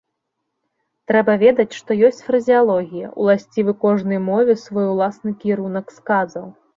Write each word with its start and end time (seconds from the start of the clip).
Трэба 1.09 1.33
ведаць, 1.43 1.73
што 1.79 1.97
ёсць 2.07 2.21
фразеалогія, 2.29 3.11
уласцівы 3.25 3.75
кожнай 3.83 4.19
мове 4.31 4.57
свой 4.65 4.87
уласны 4.95 5.35
кірунак 5.45 5.95
сказаў. 5.99 6.45